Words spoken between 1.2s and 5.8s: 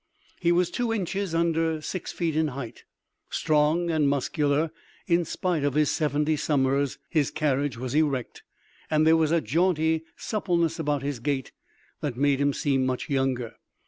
under six feet in height, strong and muscular. In spite of